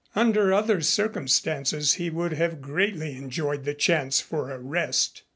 Under 0.15 0.51
other 0.51 0.81
circumstances, 0.81 1.93
he 1.93 2.09
would 2.09 2.33
have 2.33 2.59
greatly 2.59 3.15
enjoyed 3.15 3.65
the 3.65 3.75
chance 3.75 4.19
for 4.19 4.49
a 4.49 4.57
rest. 4.57 5.21